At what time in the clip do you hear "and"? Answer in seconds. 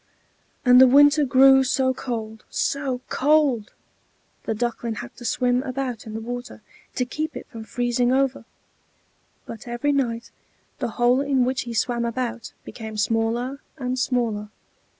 0.65-0.81, 13.77-13.99